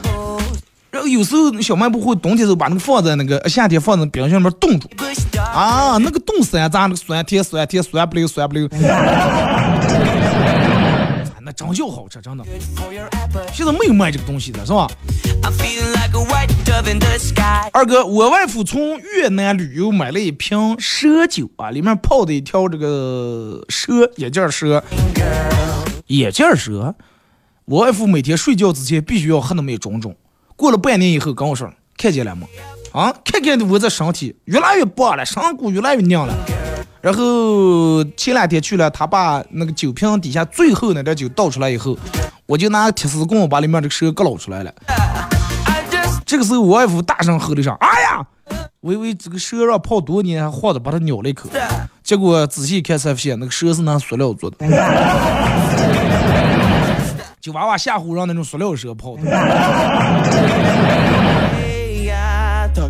[0.92, 4.90] 然后有时候小卖部会冬天时候把那个放在那个夏天放在冰箱里面冻住
[5.40, 8.68] 啊，那个冻山楂那个酸甜酸甜酸不溜酸不溜。
[11.44, 12.44] 那真叫好吃，真的。
[13.54, 14.86] 现在没有卖这个东西的，是吧？
[17.72, 24.84] 二哥，我外父从越南旅游买了一瓶蛇酒啊，里面泡的一条这个蛇，眼镜蛇，
[26.08, 26.94] 眼镜蛇。
[27.66, 30.16] 我外父每天睡觉之前必须要喝那么一种种。
[30.62, 32.46] 过了半年以后跟我说，看见了吗？
[32.92, 36.32] 啊，看见我这身体越来越棒了，上骨越来越硬了。
[37.02, 41.98] 然后前两天去了，他把那个酒瓶底下最后那点酒倒出来以后，
[42.46, 44.72] 我就拿铁丝棍把里面这个蛇给捞出来了。
[46.28, 48.24] 这个时候我外父大声吼了一声：“哎呀！”
[48.82, 51.50] 我以为这个蛇让泡多年，还晃着把它咬了一口，
[52.04, 54.58] 结果仔细看才发现那个蛇是拿塑料做的，
[57.42, 59.24] 就娃娃吓唬让那种塑料蛇泡的。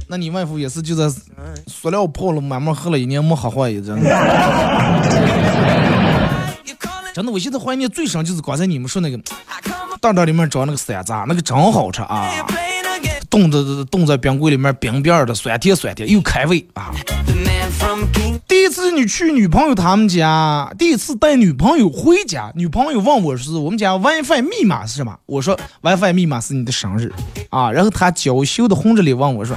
[0.08, 1.10] 那你外父也是就在
[1.68, 4.10] 塑料泡了，慢慢喝了一年没喝坏，真的。
[7.14, 9.18] 真的，我现在怀念最深就是刚才你们说那个
[10.02, 12.30] 袋袋里面装那个山楂，那个真好吃啊！
[13.30, 13.58] 冻在
[13.90, 16.92] 冻在冰柜里面冰冰的，酸甜酸甜又开胃啊！
[18.52, 25.18] 第一次你去女朋友他们家，第一次带女朋友回家，女朋友问我是我们家 WiFi 密码是什么？
[25.26, 27.14] 我说 WiFi 密码是你的生日
[27.50, 27.72] 啊！
[27.72, 29.56] 然后她娇羞的红着脸问我说。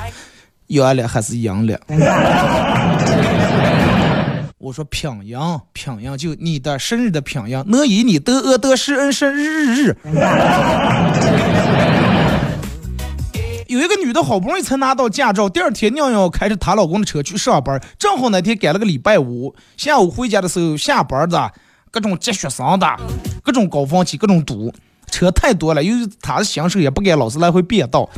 [0.69, 1.77] 阳了还是阳了？
[4.59, 9.97] 我说平阳，平阳就你的生日的平阳，能以你得恶得失恩生日日日。
[13.75, 21.51] 有一个女的好不容易才拿到驾照，第二天娘要开着她老公的车去上班，正好那天赶了个礼拜五，下午回家的时候下班的
[21.91, 22.87] 各种接学生的，
[23.43, 24.73] 各种高峰期，各种堵。
[25.11, 28.09] 车太多了，又她的新手，也不敢老是来回变道，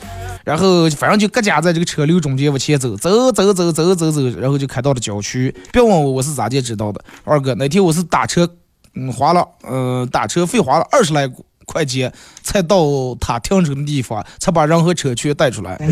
[0.45, 5.55] 然后反正就各家在这个车流中间往前走，走走走走走走，然后就开到了郊区。
[5.73, 8.49] 别问我我是咋地知道的，二哥那天我是打车，
[8.95, 11.27] 嗯，花了，呃，打车费花了二十来
[11.67, 12.11] 块钱
[12.43, 12.79] 才到
[13.21, 15.77] 他停车的地方，才把人和车全带出来。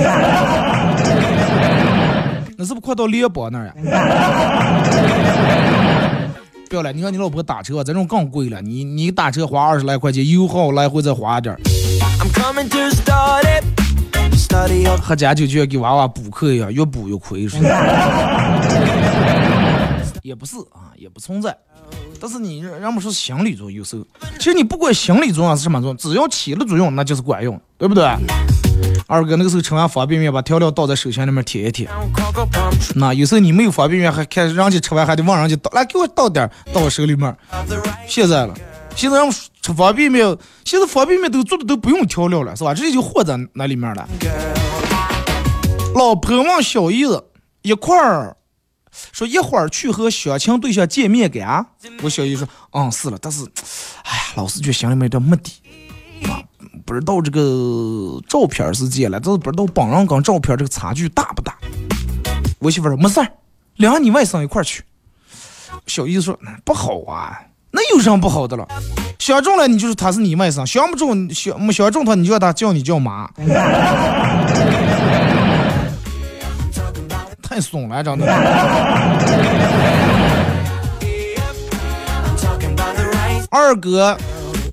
[2.56, 3.74] 那是不是快到联邦那儿呀？
[6.70, 8.62] 不要了，你看你老婆打车，这种更贵了。
[8.62, 11.60] 你你打车花二十来块钱，油耗来回再花点儿。
[15.02, 17.56] 喝假酒就要给娃娃补课一样，越补越亏是。
[20.24, 21.54] 也不是啊，也不存在。
[22.18, 24.02] 但是你人们说心理作用，有时候
[24.38, 28.02] 其实你不管心理作用是什么作用，只要起了作用，那就是管用，对不对？
[29.06, 31.90] 二哥那个时候吃完方便面，把调料倒在手心里面舔一舔。
[32.94, 37.37] 那有时候你没有方便面，还看人家吃完还得问人家倒，来给我倒点，倒我手里面。
[38.08, 38.54] 现在了，
[38.96, 40.24] 现在让吃方便面，
[40.64, 42.72] 现在方便面都做的都不用调料了，是吧？
[42.72, 44.08] 直接就和在那里面了。
[45.94, 47.22] 老婆问小姨子
[47.60, 48.34] 一块儿，
[49.12, 51.66] 说一会儿去和相亲对象见面给啊？
[52.02, 53.44] 我小姨说，嗯，是了，但是，
[54.04, 55.52] 哎呀，老是觉得心里面有点没底。
[56.87, 61.57] 不知道这个照片是见了，就是不知道本人跟照片这个差距大不大。
[62.59, 63.28] 我媳妇说没事儿，
[63.76, 64.83] 领你外甥一块儿去。
[65.87, 67.38] 小姨子说不好啊，
[67.70, 68.66] 那有什么不好的了？
[69.18, 73.30] 相中了你就是他是你外甥，相不中相没相中他你就叫他叫你叫妈。
[77.54, 78.26] 太怂了，真的。
[83.48, 84.18] 二哥。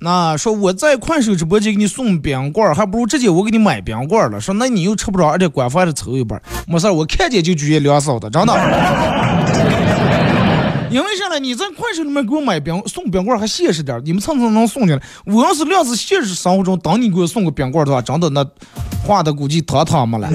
[0.00, 4.40] 那说我在快手直播间给你送冰棍儿，还不如直接我给你买冰棍儿了。
[4.40, 8.52] 说那你又吃不着，而且官方还抽一半，没事儿，我看见就举两手的，真的。
[10.90, 11.38] 因为啥呢？
[11.38, 15.02] 你在快手里面给我买冰送冰棍儿还现实点，你们蹭蹭能送进来。
[15.24, 18.44] 我要是要是现实生活中等你给我送个冰棍儿的话，真的那
[19.06, 20.28] 花的估计汤汤没了，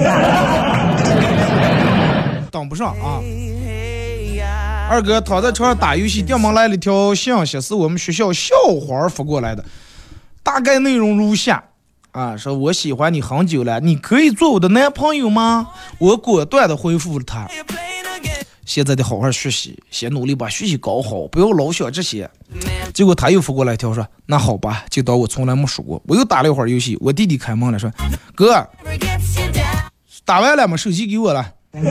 [2.50, 3.20] 等不上啊。
[4.90, 9.64] 二哥躺在床上打游戏，电门来了一条信息，是我们学校校花发过来的，
[10.42, 11.62] 大概内容如下：
[12.12, 15.68] 啊，说我喜欢你很久了，你可以做我的男朋友吗？
[15.98, 17.46] 我果断的回复了他，
[18.64, 22.30] 现在得好好学习，先努力把学习搞好，不要老想这些。
[22.94, 26.02] 结果他又发过来一条，说那好吧，就当我从来没说过。
[26.06, 27.92] 我又打了一会儿游戏，我弟弟开门了，说
[28.34, 28.66] 哥，
[30.24, 30.78] 打完了吗？
[30.78, 31.56] 手机给我了。
[31.70, 31.82] 你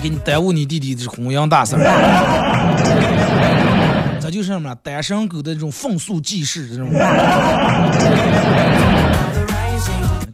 [0.00, 1.82] 给你耽误你弟弟的弘扬大事儿，
[4.22, 6.90] 这就是什么单身狗的这种风速计时这种。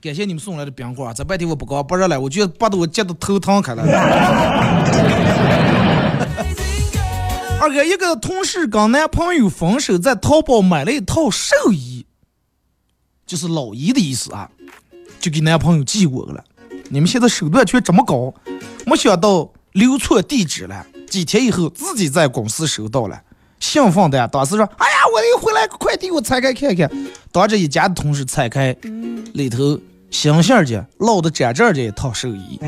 [0.00, 3.82] 感谢你们送来的冰棍儿，这半天我不高不热了，我觉得把我急得头疼开了。
[7.60, 12.06] 二哥，一个同事跟男朋友分手，在淘宝买了一套寿衣，
[13.26, 14.48] 就是老姨的意思啊，
[15.18, 16.44] 就给男朋友寄过去了。
[16.88, 18.32] 你们现在手段却这么高，
[18.86, 20.86] 没想到留错地址了。
[21.10, 23.20] 几天以后，自己在公司收到了，
[23.58, 26.88] 兴奋的当时说：“哎呀，我又回来个快递，我拆开看看。”
[27.32, 28.74] 当着一家的同事拆开，
[29.34, 29.78] 里头
[30.12, 32.60] 星星的烙的展这的一套寿衣。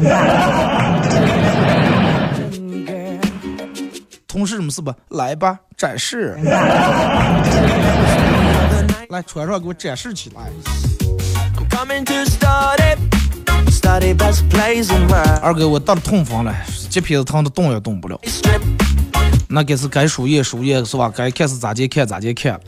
[4.30, 6.38] 同事们是吧来吧，展示，
[9.08, 10.42] 来穿上给我展示起来。
[11.56, 12.96] I'm coming to start it.
[13.72, 16.54] Start it best blazing where 二哥，我到了痛风了，
[16.88, 18.20] 这皮子疼的动也动不了。
[19.48, 21.12] 那该是该输液输液是吧？
[21.12, 22.60] 该看是咋接看咋接看。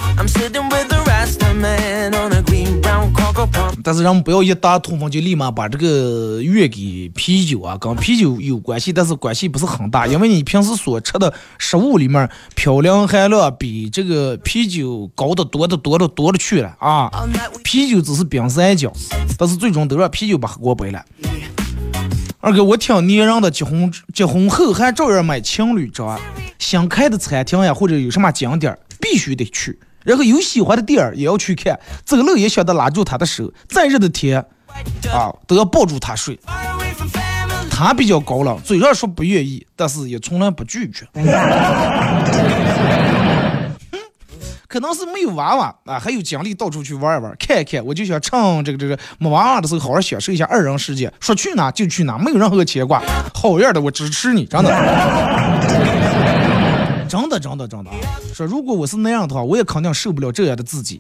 [3.82, 17.10] 但是人们不要一打痛风就立马把这个月给啤酒啊，跟啤酒有关系，但是关系不是很大，因为你平时所吃的食物里面嘌呤含量比这个啤酒高的多的多的多了去了啊。
[17.64, 18.92] 啤酒只是冰山一角，
[19.38, 21.04] 但是最终都让啤酒把锅背了。
[22.40, 26.20] 二哥，我听年人的结婚结婚后还照样买情侣装，
[26.58, 34.44] 新开的餐厅呀，或者有什么景点必须得去，然后有喜欢的电影也要去看，走路也想得拉住他的手，再热的天
[35.12, 36.38] 啊都要抱住他睡。
[37.70, 41.06] 他比较高冷，嘴上说不愿意，但是也从来不拒绝。
[44.68, 47.84] 可能是没有娃娃啊，还有精力到处去玩一玩、看一看。
[47.84, 53.02] 我就想趁这个这个没娃娃的时候，好好享受一下二人世界，说去哪就去哪，没有任何牵挂。
[53.34, 54.70] 好样的，我支持你，真的，
[57.12, 57.90] 真的，真的，真的。
[58.32, 60.98] 说如果我是那样的话，我也肯定受不了这样的自己。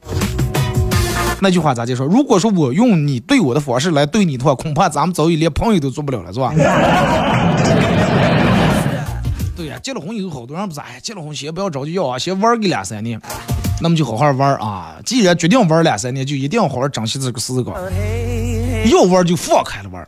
[1.40, 2.04] 那句话咋就说？
[2.04, 6.52] 如果说我用你对我的方式来对你的话，恐怕咱们早已连朋友都做不了了，是吧？
[9.56, 13.18] 对呀，结了婚以后，好多人不是，哎，结了婚先不要着急要啊，先玩个两三年，
[13.80, 14.96] 那么就好好玩啊。
[15.06, 17.74] 既然决定玩两三年，就一定要好好珍惜这个时光
[18.90, 20.06] 要玩就放开了玩。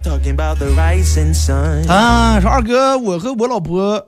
[1.89, 4.07] 啊，说二哥，我和我老婆，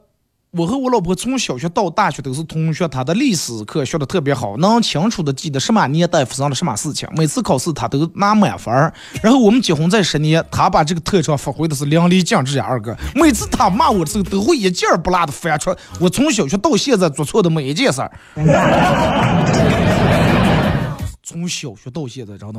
[0.56, 8.90] 我和我老婆从小学到大学都是同学，她的历史课学的特别好，能清楚的记得什么年代发生了什么事情，每次考试她都拿满分儿。
[9.22, 12.96] 然后我们结婚这十年，她把这个特长发挥的是淋漓尽致呀，二哥。
[13.14, 18.10] 每次她骂我的时候，都会一件儿不落的翻出我从小学到现在做错的每一件事儿。
[21.22, 22.58] 从小学到现在，真的，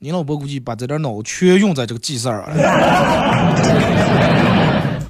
[0.00, 2.48] 你老婆估计把这点脑全用在这个记事儿了。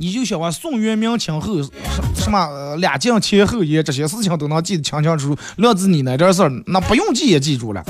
[0.02, 1.70] 你就想啊，宋元明清后什
[2.16, 7.80] 什么两晋前后也这些事情都能记得清清楚楚，料子你那点事儿，那不用记也记住了。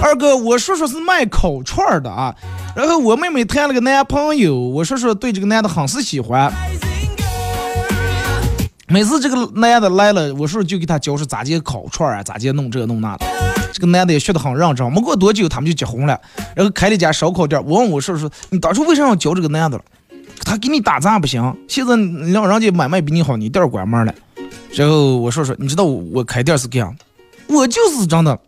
[0.00, 2.32] 二哥，我叔叔是卖烤串儿的啊，
[2.76, 6.52] 然后我妹妹谈了个男朋友，我叔叔对这个男的很是喜欢。
[8.86, 13.26] 每次这个男的来了，我叔叔就给他教是咋接烤串儿啊，咋接弄这弄那的。
[13.72, 16.16] 这个男的也学得很认真，没过多久他们就结婚了，
[16.54, 17.60] 然后开了一家烧烤店。
[17.66, 19.84] 我问我叔叔，你当初为啥要教这个男的了？
[20.46, 21.96] 他给你打杂不行，现在
[22.30, 24.14] 让人家买卖比你好，你店关门了。
[24.72, 26.96] 然后我说说，你知道我我开店是这样，
[27.48, 28.38] 我就是真的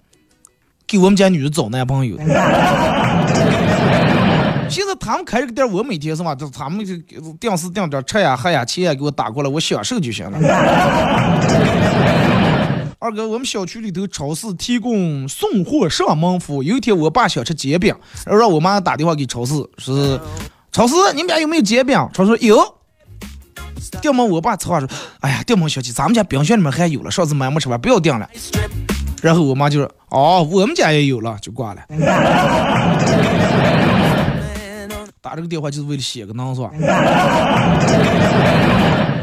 [0.86, 2.16] 给我们家女的找男朋友。
[4.70, 6.36] 现在他们开这个店，我每天是吧？
[6.36, 6.94] 就他们就
[7.40, 10.38] 定时定点吃呀、喝呀、钱呀给我打过来，我享受就行了。
[13.00, 16.62] 二哥，我们小区里头超市提供送货上门服务。
[16.62, 17.94] 有一天，我爸想吃煎饼，
[18.24, 20.20] 然后让我妈打电话给超市，说
[20.78, 22.76] ：“超市，你们家有没有煎饼？”超市说有。
[24.00, 28.30] 店门，我爸策划说：“哎呀，店门小姐，咱们家冰箱里面还有了，上次买没吃完，不要订了。”
[29.20, 31.82] 然后我妈就说：“哦，我们家也有了，就挂了。”
[35.20, 36.70] 打这个电话就是为了写个囊是吧？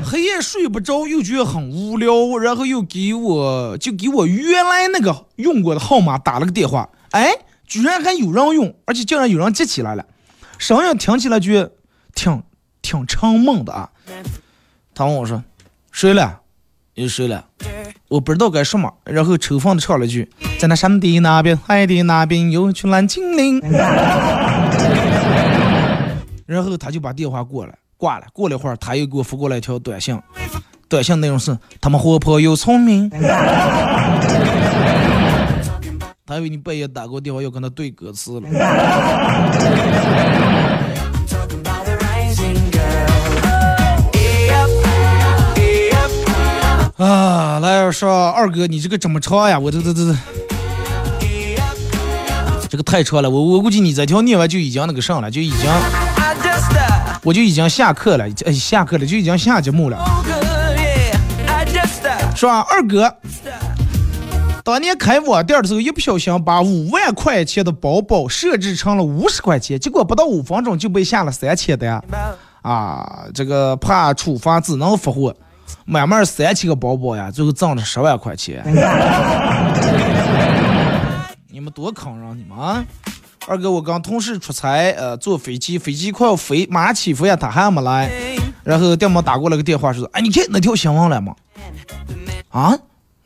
[0.03, 7.31] 黑夜睡不着，又觉得很无聊，然后又给我就给我原来那个用过的号码打了个电话，哎，
[7.65, 10.05] 居然还有人用，而且竟然有人接起来了，
[10.57, 11.69] 声音听起来就
[12.13, 12.43] 挺
[12.81, 13.89] 挺沉闷的啊。
[14.93, 15.43] 他问我说
[15.91, 16.41] ：“睡了？
[16.93, 17.45] 又睡了？”
[18.07, 23.59] 我不知道该说嘛，然后抽风的唱了句：“在那山的那边，海的那边，有一群蓝精灵。”
[26.45, 28.27] 然后他就把电话过了，挂了。
[28.31, 30.17] 过了一会儿，他又给我发过来一条短信，
[30.87, 33.09] 短信内容是：他们活泼又聪明。
[36.27, 38.49] 他以为你半夜打过电话要跟他对歌词了。
[46.97, 49.59] 啊，来说二哥，你这个怎么唱呀？
[49.59, 50.15] 我这这这这.
[52.67, 55.79] 这个太长了，我我估计你这条念完就已经那个上了，就已经 uh,
[57.21, 60.33] 我就已经下课了，哎，下课了就已经下节目了，oh uh,
[62.35, 62.65] 是吧？
[62.69, 63.15] 二哥，
[64.65, 72.03] 当年开网店的时候，一不小心把五万块钱的包包设置成了五十块钱，结果不到五分钟就被下了三千单。
[72.63, 75.35] 啊，这个怕处罚只能发货，
[75.85, 78.63] 慢慢三千个包包呀，最后挣了十万块钱。
[81.47, 82.83] 你们多坑人，你们啊！
[83.47, 88.09] 二哥，我跟同事出差，呃，坐飞机，飞机快要飞，马上起飞呀，他还没来。
[88.63, 91.35] 然后电报打过来个电话，说：“哎，你看那条新闻了吗？
[92.49, 92.75] 啊，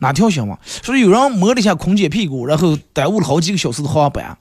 [0.00, 0.58] 哪条新闻？
[0.64, 4.24] 说有人摸了一下空姐屁股，然后耽误了好几个小时的航班。
[4.26, 4.36] 啊，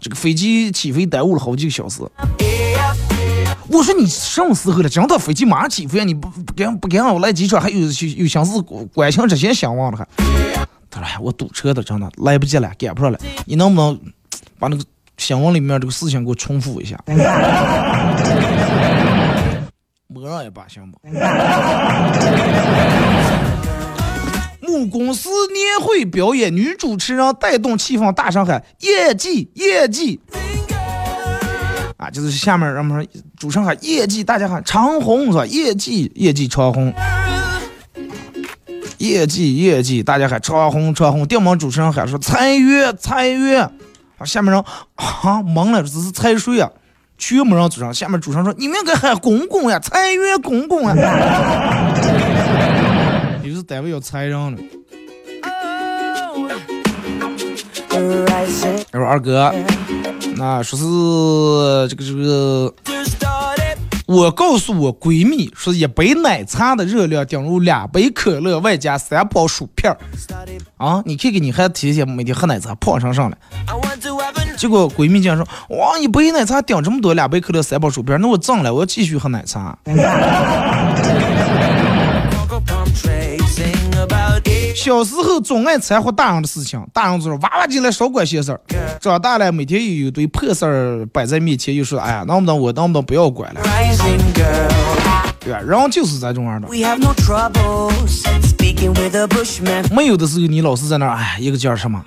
[0.00, 2.02] 这个飞机起飞耽误了好几个小时。
[3.68, 4.88] 我说你什么时候了？
[4.88, 8.60] 真的飞机马上起飞，你不不赶不赶我来机场，还有有有心思
[8.92, 10.04] 关心这些新闻了还？
[10.90, 13.18] 他说：哎，我堵车的，真的来不及了，赶不上了。
[13.46, 13.96] 你能不能
[14.58, 14.82] 把那个
[15.16, 16.98] 新闻里面这个事情给我重复一下？
[20.08, 20.98] 摸上一把，行不？
[24.88, 30.20] 公司年会表演，女主持人带动气氛大声喊：“业绩，业绩！”
[31.98, 33.06] 啊，就是下面人们说
[33.36, 35.44] 主持人喊业绩，大家喊长虹是吧？
[35.44, 36.90] 业绩，业绩长虹，
[38.96, 41.26] 业绩，业绩，大家喊长虹，长虹。
[41.26, 43.62] 电门主持人喊说裁员，裁员。
[44.16, 44.62] 啊，下面人
[44.94, 46.70] 啊懵了，这是裁谁啊？
[47.18, 47.92] 全没让主持人。
[47.92, 50.94] 下面主持人说你们应该喊公公呀，裁员公公呀。
[53.62, 54.58] 单位要裁人了。
[58.90, 59.52] 他说二哥，
[60.36, 62.72] 那说是这个这个，
[64.06, 69.98] 我告诉我闺蜜说一杯奶茶的热量等于两杯可乐外加三包薯片儿
[70.78, 71.02] 啊！
[71.04, 73.36] 你看看你还提前每天喝奶茶胖上上了，
[74.56, 75.46] 结果闺蜜竟然说
[75.76, 79.78] 哇一杯奶茶顶这么多，两杯可乐三包薯片儿，那我挣了，我要继续喝奶茶。
[84.74, 88.60] 小时候总爱掺和大人的事情，大人就说娃娃进来少管闲事儿。
[89.00, 93.60] 长大了，每天又有一堆破事儿摆在面前，又说哎呀，能不能我能不能不要管了？
[95.40, 95.60] 对吧？
[95.60, 96.68] 人就是这种样的。
[96.68, 96.80] 没
[100.06, 102.02] 有的时候，你老是在那儿，哎，一个劲儿什么？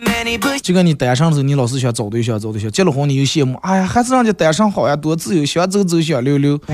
[0.62, 6.60] 就跟你单身的时候，你老是想找对象，找对象；结了婚，你又羡慕，哎呀，还是人家单身好呀，多自由，想走走，想溜溜。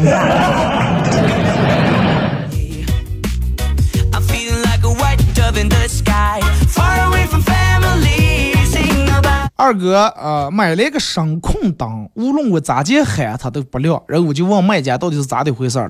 [9.69, 14.01] 二哥，呃，买了一个声控灯，无论我咋接喊它都不亮。
[14.07, 15.89] 然后我就问卖家到底是咋的回事了，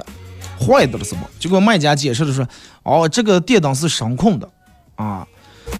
[0.59, 1.21] 坏的了是不？
[1.39, 2.45] 结果卖家解释的说，
[2.83, 4.49] 哦，这个电灯是声控的，
[4.95, 5.25] 啊，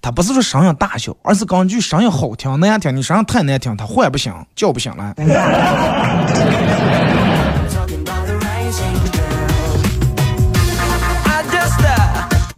[0.01, 5.13] 它不是说声音大小，而是根据声音好听难听，你声音太难听，它唤不醒，叫不醒了。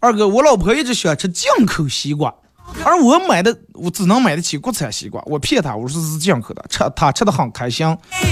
[0.02, 2.32] 二哥，我老婆一直喜欢吃进口西瓜，
[2.84, 5.22] 而我买的我只能买得起国产西瓜。
[5.26, 7.86] 我骗他，我说是进口的，吃他吃的很开心，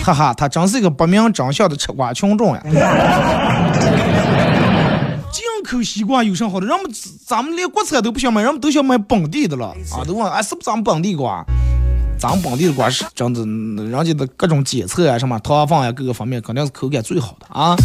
[0.04, 2.64] 哈哈，他真是一个不明真相的吃瓜群众呀！
[5.32, 6.66] 进口西瓜有啥好的？
[6.66, 6.91] 人们
[7.26, 10.04] 咱们连国产都不想买，人们都想买本地的了啊！
[10.06, 11.45] 都问哎，是不是咱们本地瓜？
[12.20, 13.41] 咱们本地的瓜是真的，
[13.84, 17.76] 人家的各种检测啊，什么糖分呀，各个方面肯定是口感最好的啊。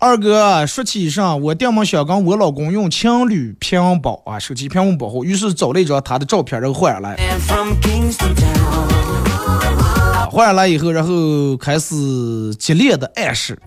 [0.00, 7.16] 二哥说起以上，我爹妈想跟我老公用情侣屏保啊，手机屏幕保护，于是找了一张他的照片，然后换下来。
[10.30, 13.58] 换下来以后，然后开始激烈的暗示，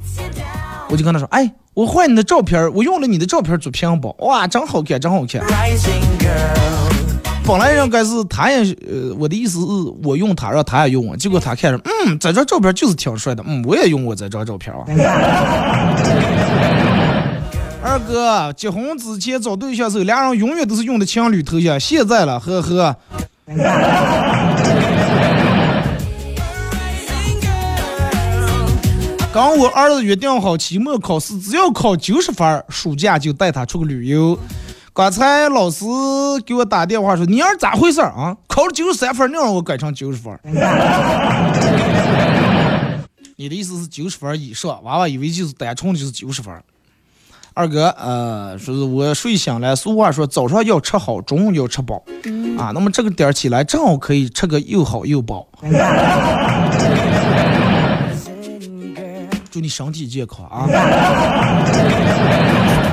[0.89, 5.41] 我就跟他说：“哎，我换你的照片，我用了你的照片做屏保，哇，真好看，真好看。”
[7.43, 9.65] 本来应该是他也，呃，我的意思是
[10.03, 11.17] 我用他，让他也用我。
[11.17, 14.85] 结果他看着，嗯，这张照片就是挺帅的，嗯，我也用我这张照片啊。
[17.83, 22.95] 二哥结婚之前找对象时候，俩人永远都是用的情侣头像，现在了，呵呵。
[29.33, 34.37] 跟我儿子约定好，期末考试只要考九十分，暑假就带他出个旅游。
[34.93, 35.85] 刚才老师
[36.45, 38.35] 给我打电话说：“你儿咋回事啊？
[38.47, 40.37] 考了九十三分，你让我改成九十分。
[43.37, 44.83] ”你的意思是九十分以上？
[44.83, 46.53] 娃娃以为就是单纯的就是九十分。
[47.53, 52.03] 二哥，呃，说是我睡醒了，俗话说早上要吃好，中午要吃饱
[52.57, 52.71] 啊。
[52.73, 55.47] 那么这个点儿起来，正好可以吃个又好又饱。
[59.49, 60.67] 祝你身体健康啊！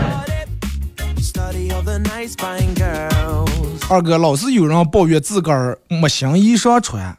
[3.91, 7.17] 二哥老是有人抱怨自个儿没新衣裳穿，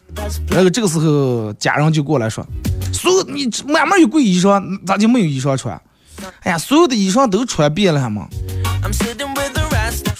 [0.49, 2.45] 然后这个时候家人就过来说
[2.93, 5.82] ：“所有你慢慢有贵衣裳，咋就没有衣裳穿？
[6.41, 8.27] 哎呀，所有的衣裳都穿遍了嘛。”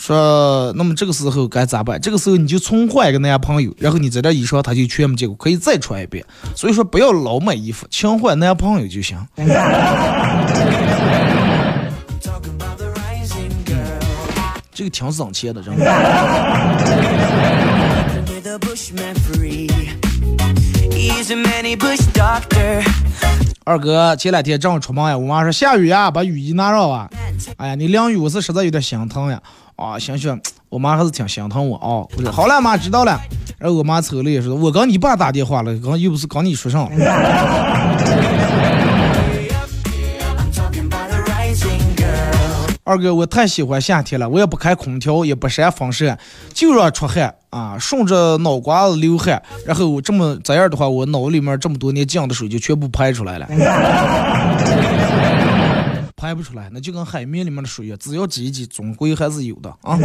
[0.02, 2.02] 说说，那么这个时候该咋办？
[2.02, 6.26] 这个时候你就重换一个男朋友，然后你在这衣裳他就全没见过，可以再穿一遍。
[6.56, 9.16] 所以说不要老买衣服，勤换男朋友就行。
[14.80, 15.86] 这个挺省钱的，真的。
[23.66, 27.10] 二哥前两天正好出门呀，我妈说下雨呀，把雨衣拿上啊。
[27.58, 29.42] 哎呀，你淋雨我是实在有点心疼呀。
[29.76, 32.08] 啊，行行，我妈还是挺心疼我啊。
[32.16, 33.20] 我说好了，妈知道了。
[33.58, 36.90] 然后我妈抽了也说，我跟你爸打电话了，刚又不是跟你说上。
[42.90, 46.18] 二哥，我太喜欢夏天了，我也不开空调，也不扇风扇，
[46.56, 53.48] 就让出汗啊，顺着脑瓜子流汗，然后我这么这样的话，我脑里面这么多年降的水就全部排出来了。
[56.18, 59.96] 排不出来，那就跟海绵里面的水一样，只要挤一挤，总归还是有的啊。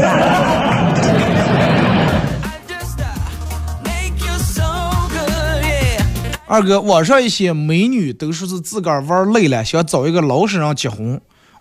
[6.47, 11.19] 二哥，网上一些美女都说是自个儿玩累了，想找一个老实人结婚，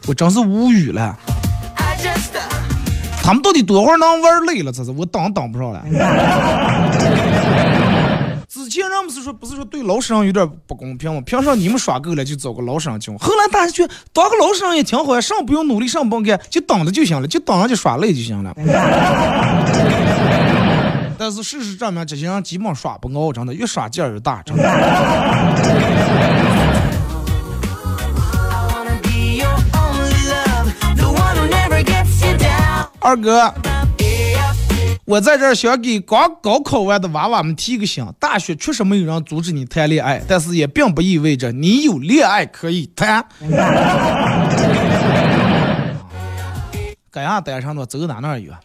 [0.07, 1.17] 我真是无语了。
[1.27, 1.95] Uh,
[3.23, 4.71] 他们到底多会儿能玩累了？
[4.71, 5.81] 这是我当当不上了。
[8.49, 11.21] 之前人们是说不是说对老实人有点不公平吗？
[11.25, 13.17] 凭啥你们耍够了就找个老实人结婚？
[13.19, 18.53] 后来大家觉得当个老实人也挺好呀，上不用努力，上不用干，就等着就行了，就等着就耍累就行了。
[21.17, 24.63] 但是事实证明，这些人基本耍不熬，真的越耍劲儿越大，真的。
[33.03, 33.53] 二哥，
[35.03, 43.25] 我在这儿想给刚高考完的娃娃们提个醒：大学确实没有人阻止你谈恋爱，但是也并不意味着你有恋爱可以谈。
[47.11, 48.55] 该样单上的走哪哪儿远。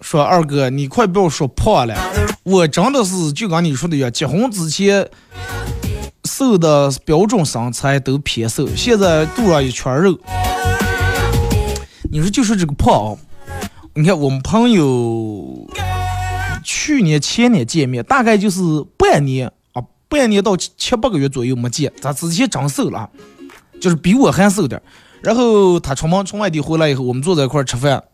[0.00, 1.96] 说二哥，你快不要说胖了，
[2.42, 5.08] 我真的是就跟你说的一样，结婚之前
[6.24, 10.18] 瘦的标准身材都偏瘦，现在肚上一圈肉。
[12.12, 13.16] 你说就是这个胖啊，
[13.94, 15.66] 你看我们朋友
[16.62, 18.60] 去年前年见面，大概就是
[18.98, 23.08] 半年啊，半年到七七八个月左右没见，他之前长瘦了啊，
[23.80, 24.82] 就是比我还瘦点儿。
[25.22, 28.04] 然后他出门从外地回来以后，我们坐在一块儿吃饭，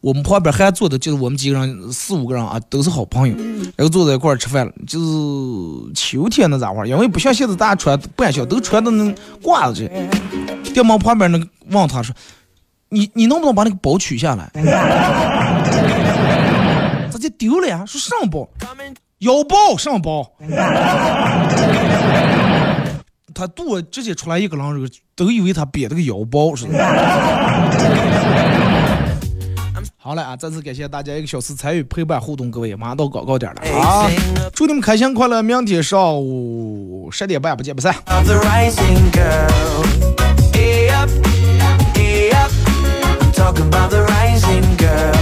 [0.00, 3.34] 我们旁边还坐的就是我们几个人四五个人啊，都是好朋友，
[3.74, 4.72] 然后坐在一块儿吃饭了。
[4.86, 9.12] 就是秋天那咋会儿，因为不像现在大家穿半袖，都穿的那
[9.42, 10.72] 褂子这。
[10.72, 12.14] 店门旁边那个问他说
[12.90, 14.50] ：“你你能不能把那个包取下来？”
[17.10, 17.84] 直接丢了呀！
[17.84, 18.48] 说上包，
[19.18, 20.30] 腰包上包。
[23.34, 26.78] 他肚直接出来一个狼人，都以为他憋了个腰包似的。
[29.96, 34.08] 好了啊，再次感谢大家一个小时参与陪伴互动，各位马上到广告点了啊！
[34.54, 37.92] 祝你们开心快乐，明天上午十点半不见不散。
[43.48, 45.14] Talking about the rising girl.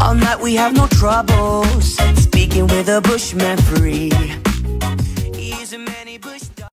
[0.00, 1.96] All night we have no troubles.
[2.22, 4.12] Speaking with a bushman free.